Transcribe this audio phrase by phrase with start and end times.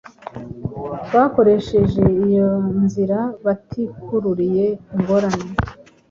[1.13, 2.49] bakoresheje iyo
[2.83, 5.45] nzira batikururiye ingorane.